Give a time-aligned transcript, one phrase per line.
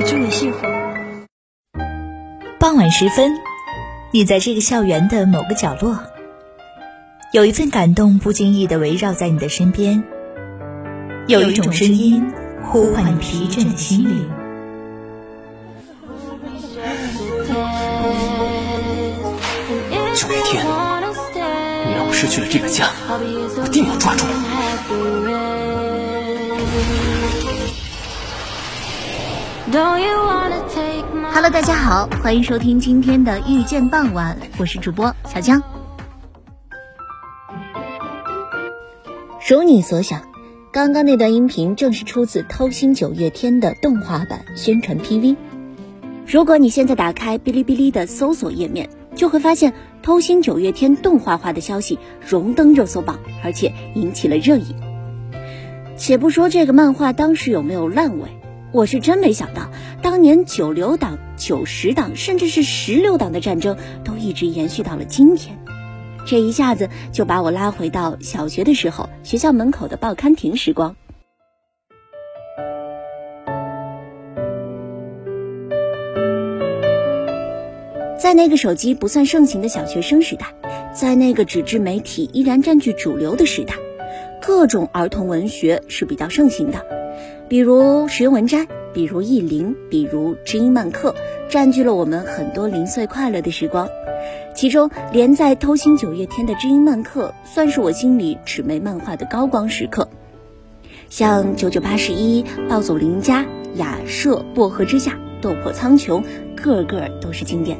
[0.00, 0.60] 也祝你幸福。
[2.58, 3.32] 傍晚时分，
[4.12, 5.98] 你在这个校园的某个角落，
[7.32, 10.02] 有一份感动不经意的围绕在你的身边，
[11.26, 12.32] 有一种声音
[12.64, 14.26] 呼唤你疲倦的心灵。
[20.14, 20.64] 就那天，
[21.84, 22.86] 你让我失去了这个家，
[23.62, 25.19] 我定要抓住你。
[29.72, 35.62] Hello，大家好，欢迎收听今天的遇见傍晚，我是主播小江。
[39.48, 40.22] 如你所想，
[40.72, 45.36] 刚刚那段音频正是出自《偷心九月天》的动画版宣传 PV。
[46.26, 49.70] 如果你现在打开哔哩哔哩的搜索页面，就会发现
[50.02, 51.96] 《偷心九月天》动画化的消息
[52.28, 54.74] 荣登热搜榜，而且引起了热议。
[55.96, 58.39] 且不说这个漫画当时有没有烂尾。
[58.72, 59.68] 我是真没想到，
[60.00, 65.58] 当年九流党、九十党，甚至是十六党的战争，都一直延续到了今天。
[66.24, 70.94] 这一下子就把我拉回到小学的时候，学校门口的报刊亭时光。
[78.16, 80.46] 在那个手机不算盛行的小学生时代，
[80.94, 83.74] 在那个纸质媒体依然占据主流的时代，
[84.40, 86.99] 各种儿童文学是比较盛行的。
[87.50, 91.12] 比如石原文摘，比如意林，比如知音漫客，
[91.48, 93.88] 占据了我们很多零碎快乐的时光。
[94.54, 100.08] 其中连载《偷心九月天》的知音漫客，算是我心里纸媒漫画的高光时刻。
[101.08, 103.44] 像九九八十一、暴走邻家、
[103.74, 106.22] 雅舍、薄荷之下、斗破苍穹，
[106.54, 107.76] 个个都是经典。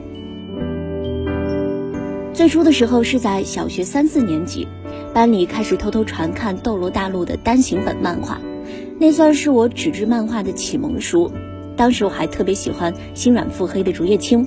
[2.35, 4.67] 最初的时候是在小学三四年级，
[5.15, 8.41] 班里开始偷偷传看《斗罗大陆》的单行本漫画。
[9.01, 11.33] 那算是我纸质漫画的启蒙书，
[11.75, 14.47] 当时我还特别喜欢心软腹黑的竹叶青。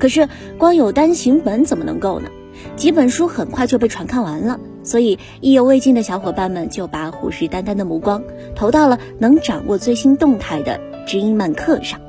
[0.00, 2.28] 可是光有单行本怎么能够呢？
[2.74, 8.24] 几本书很快就被传看完了，所以意犹未尽的小伙伴们就把虎视眈眈的目光
[8.56, 12.00] 投到了能掌握最新动态的知音漫客上。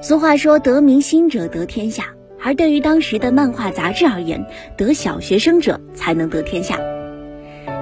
[0.00, 4.46] 俗话说得民心者得天下，而对于当时的漫画杂志而言，
[4.78, 6.80] 得小学生者才能得天下。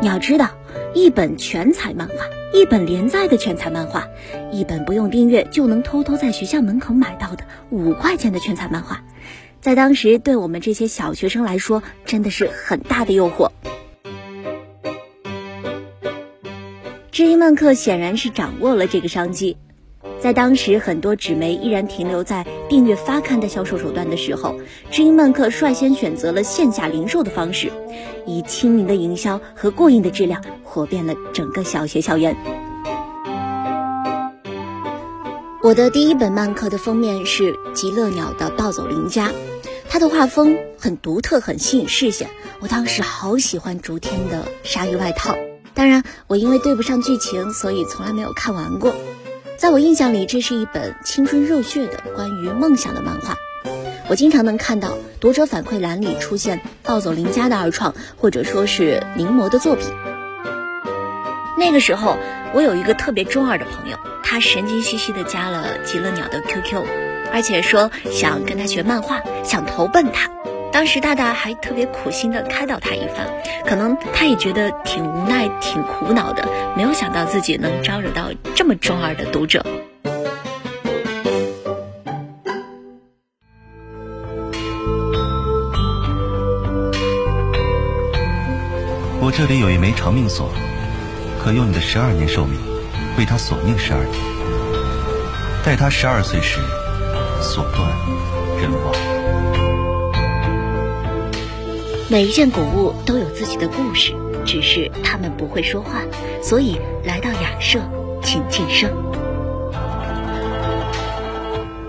[0.03, 0.49] 你要知道。
[0.95, 2.15] 一本全彩漫画，
[2.53, 4.07] 一本连载的全彩漫画，
[4.53, 9.03] 一本不用订阅就能偷偷在学校门口买到的五块钱的全彩漫画，
[9.61, 13.51] 在当时对我们这些小学生来说，真的是很大的诱惑。
[17.11, 19.57] 知音漫客显然是掌握了这个商机。
[20.21, 24.55] 在当时，很多纸媒依然停留在订阅发刊的销售手段的时候，
[24.91, 27.71] 知音漫客率先选择了线下零售的方式，
[28.27, 32.35] 以亲民的营销和过硬的质量，火遍了整个小学校园。
[35.63, 39.29] 我的第一本漫客的封面是极乐鸟的《暴走邻家》，
[39.89, 42.29] 它的画风很独特，很吸引视线。
[42.61, 45.35] 我当时好喜欢竹天的鲨鱼外套，
[45.75, 48.95] 当然，我因为对不上剧情，所以从来没有看完过。
[49.65, 53.35] 在我印象里，这是一本青春热血的关于梦想的漫画。
[54.11, 59.89] 我经常能看到读者反馈栏里出现暴走邻家的二创，或者说是临摹的作品。
[61.57, 62.19] 那个时候，
[62.53, 66.85] 我有一个特别中二的朋友，他神经兮兮的加了极乐鸟的 QQ，
[67.33, 70.34] 而且说想跟他学漫画，想投奔他。
[70.75, 73.29] 当时大大还特别苦心的开导他一番，
[73.65, 79.65] 可能他也觉得挺无奈、挺苦恼的，没有想到自己能招惹到这么中二的读者。
[89.21, 90.51] 我这里有一枚长命锁，
[91.41, 92.59] 可用你的十二年寿命
[93.17, 94.21] 为它锁命十二年，
[95.65, 96.59] 待他十二岁时，
[97.41, 97.89] 锁断
[98.61, 99.14] 人亡。
[102.15, 104.15] 每一件古物都有自己的故事，
[104.47, 106.03] 只是他们不会说话，
[106.41, 107.81] 所以来到雅舍，
[108.23, 108.89] 请晋升。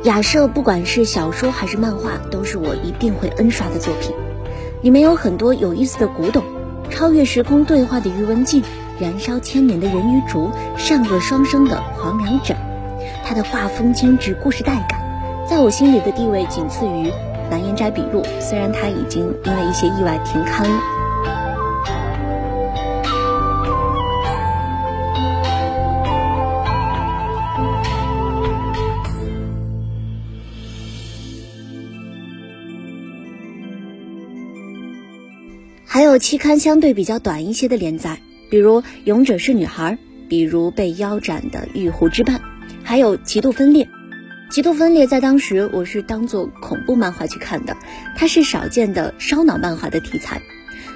[0.01, 4.16] 雅舍不管是小说还是漫画，都是我一定会 N 刷的作品。
[4.81, 6.44] 里面有很多有意思的古董，
[6.89, 8.63] 超越时空对话的余文静，
[9.00, 12.57] 燃烧千年的人鱼竹，善恶双生的黄粱枕。
[13.24, 17.12] 他的画风精致，故事带感，在我心里的地位仅次于
[17.50, 18.24] 南烟斋笔录。
[18.40, 20.80] 虽然他已经因为一些意外停刊了。
[35.88, 38.20] 还有期刊相对比较短一些的连载，
[38.50, 39.94] 比如《勇者是女孩》，
[40.28, 42.36] 比如被腰斩的《玉壶之伴》，
[42.84, 43.86] 还有《极度分裂》。
[44.56, 47.75] 《极度分裂》在当时我是当做恐怖漫画去看的，
[48.16, 50.42] 它是少见的烧脑漫画的题材，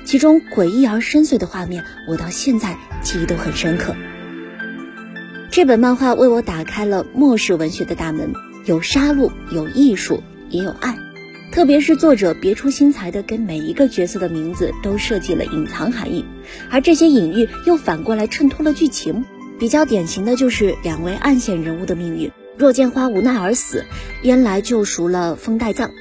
[0.06, 3.94] 其中诡异而深邃的画面，我到现在记忆都很深刻。
[5.52, 8.32] 这本漫画为我打开了末世文学的大门，
[8.64, 10.96] 有杀戮，有艺术，也有爱。
[11.52, 16.24] 特别是作者别出心裁的给每一个角色的名字都设计了隐藏含义，
[16.72, 19.26] 而这些隐喻又反过来衬托了剧情。
[19.60, 23.86] 比较典型的就是两位暗线人物的命运：若见花无奈而死，
[24.22, 25.92] 燕来救赎了风带葬。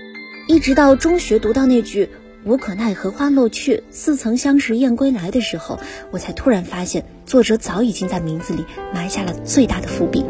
[0.49, 2.11] 一直到中学读到那句
[2.45, 5.79] “无可奈何花落去，似曾相识燕归来”的时候，
[6.11, 10.25] 我才突然发现，作者早已经在名字里埋下了最大的伏笔。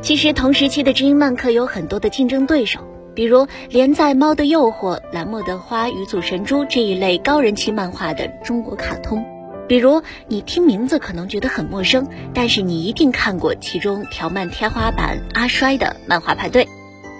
[0.00, 2.80] 其实同时期的知音漫客有很多的竞争对手，
[3.14, 9.24] 比如连载《猫的诱惑》《蓝墨的花》《鱼祖神珠》这一类高人气漫画的中国卡通，
[9.72, 16.68] 比如你听名字可能觉得很陌生，但是你一定看过其中条漫天花板阿衰的漫画派对。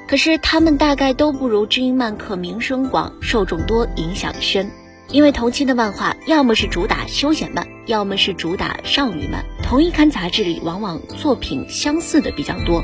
[0.07, 4.71] 可是他们大概都不如知音漫客名声广、受众多、影响深。
[5.09, 12.83] 因为同期的漫画要么是主打休闲漫，要么是主打少女漫，同一刊杂志里往往作品相似的比较多。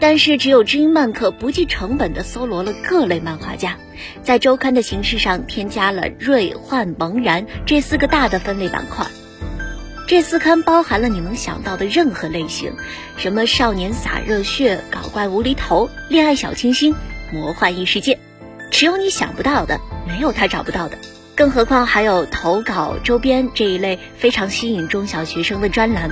[0.00, 3.76] 但是只有知音漫客不计成本的搜罗了各类漫画家，
[4.22, 9.06] 在周刊的形式上添加了锐、幻、萌、然这四个大的分类板块。
[10.06, 12.72] 这四刊包含了你能想到的任何类型，
[13.16, 16.94] 什么少年洒热血、搞怪无厘头、恋爱小清新、
[17.32, 18.18] 魔幻异世界，
[18.70, 20.98] 只有你想不到的，没有他找不到的。
[21.34, 26.10] 更何况还有投稿周边这一类非常吸引中小学生的专栏。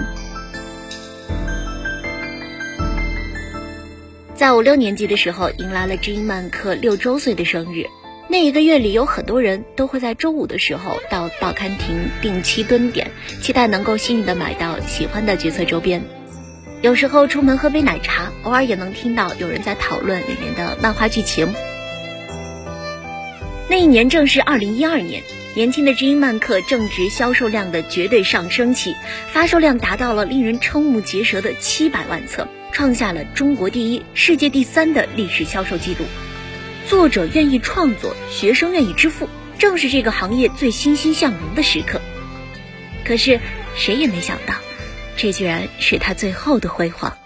[4.42, 7.86] 在五六年级的时候，迎来了知音漫客六周岁的生日。
[8.26, 16.02] 那一个月里，有很多人都会在周五的时候到报刊亭定期蹲点，期待能够幸运的买到喜欢的角色周边。
[16.80, 21.54] 有时候出门喝杯奶茶，偶尔也能听到有人在讨论里面的漫画剧情。
[23.70, 25.22] 那一年正是二零一二年，
[25.54, 28.96] 年轻的知音漫客正值销售量的绝对上升期，
[29.28, 36.06] 发售量达到了令人瞠目结舌的七百万册，创下了中国第一、世界第三的历史销售记录。
[36.88, 39.28] 作者愿意创作，学生愿意支付，
[39.58, 42.00] 正是这个行业最欣欣向荣的时刻。
[43.04, 43.38] 可是
[43.76, 44.54] 谁也没想到，
[45.16, 47.16] 这居然是他最后的辉煌。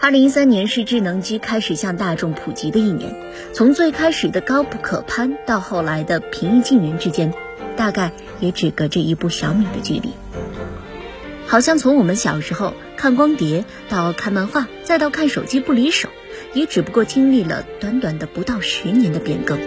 [0.00, 3.14] 二零一三年是智能机开始向大众普及的一年，
[3.52, 7.32] 从最开始的高不可攀到后来的平易近人之间，
[7.76, 8.10] 大概
[8.40, 10.12] 也只隔着一部小米的距离。
[11.46, 16.08] 好像从我们小时候看光碟到看漫画，再到看手机不离手，
[16.54, 19.58] 也只不过经历了短短的不到十年的变更。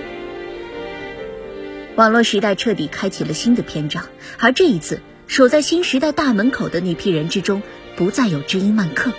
[1.95, 4.03] 网络时代彻底开启了新的篇章，
[4.39, 7.62] 而这一次守在新时代大门口的那批人之中，
[7.96, 9.12] 不再有知音漫客。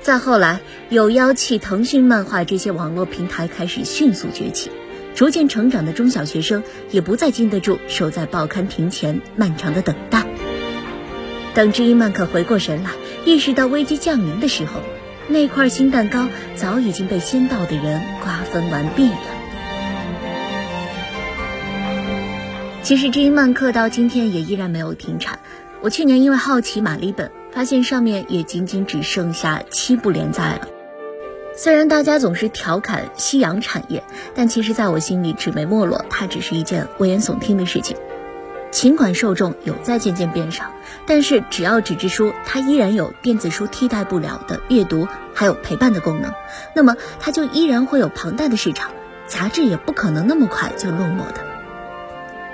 [0.00, 4.70] 再后来，有妖气、腾讯漫画这些网络平台开始迅速崛起，
[5.14, 10.26] 逐渐成长的中小学生也不再经得住守在报刊亭前漫长的等待。
[11.54, 12.90] 等知音漫客回过神来，
[13.24, 14.80] 意识到危机降临的时候，
[15.28, 19.18] 那块新蛋糕早已经被先到的人瓜分完毕了。
[22.82, 25.38] 其实，知音漫客到今天也依然没有停产。
[25.80, 27.30] 我去年因为好奇买了一本。
[27.54, 30.66] 发现上面也仅仅只剩下七部连载了。
[31.56, 34.02] 虽然大家总是调侃夕阳产业，
[34.34, 37.96] 但其实在我心里，纸媒没落，它只是一件危言耸听的事情。
[38.74, 40.64] 尽管受众有在渐渐变少，
[41.06, 46.32] 但是只要纸质书它依然有电子书替代不了的阅读还有陪伴的功能，
[46.74, 48.90] 那么它就依然会有庞大的市场，
[49.28, 51.40] 杂志也不可能那么快就落寞的。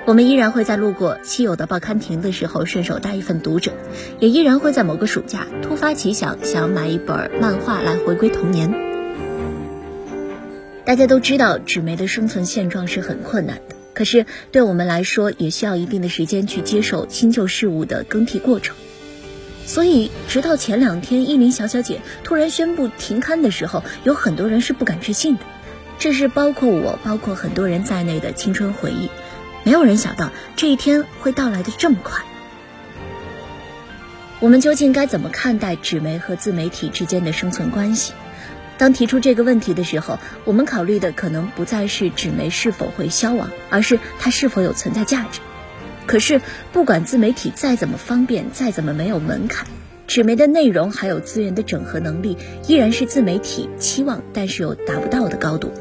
[0.05, 3.71] 我们依然会在路过稀有的报刊亭的时候顺手带一份《读者》，
[4.19, 8.71] 也依然会在某个暑假突发奇想，想买一本漫画来回归童年。
[10.85, 18.75] 大家都知道，纸媒的生存现状是很困难的，可是对我们来说，也需要一定的时间去接受新旧事物的更替过程。
[19.67, 25.41] 所以直到前两天依林小小姐突然宣布停刊的时候，有很多人是不敢置信的。
[25.99, 29.11] 这是包括我、包括很多人在内的青春回忆，
[29.63, 32.25] 没有人想到这一天会到来的这么快。
[34.39, 38.13] 我们究竟该怎么看待纸媒和自媒体之间的生存关系？
[38.81, 45.39] 当提出这个问题的时候，我们考虑的可能不再是纸媒是否会消亡，而是它是否有存在价值。
[46.07, 46.41] 可是，
[46.73, 49.67] 不管自媒体再怎么方便，再怎么没有门槛，
[50.07, 52.35] 纸媒的内容还有资源的整合能力，
[52.67, 55.71] 依然是自媒体期望但是又达不到的高度。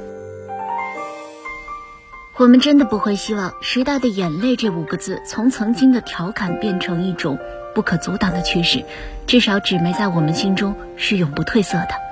[2.37, 7.39] 我们真的不会希望“时代的眼泪”这五个字从曾经的调侃变成一种
[7.75, 8.85] 不可阻挡的趋势，
[9.27, 12.10] 至少纸媒在我们心中是永不褪色的。